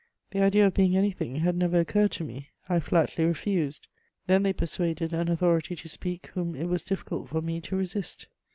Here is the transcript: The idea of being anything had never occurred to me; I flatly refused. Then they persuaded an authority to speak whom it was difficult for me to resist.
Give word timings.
The 0.31 0.41
idea 0.41 0.65
of 0.65 0.73
being 0.73 0.97
anything 0.97 1.35
had 1.35 1.55
never 1.55 1.79
occurred 1.79 2.09
to 2.13 2.23
me; 2.23 2.47
I 2.67 2.79
flatly 2.79 3.23
refused. 3.23 3.87
Then 4.25 4.41
they 4.41 4.51
persuaded 4.51 5.13
an 5.13 5.29
authority 5.29 5.75
to 5.75 5.87
speak 5.87 6.31
whom 6.33 6.55
it 6.55 6.65
was 6.65 6.81
difficult 6.81 7.29
for 7.29 7.39
me 7.43 7.61
to 7.61 7.75
resist. 7.75 8.25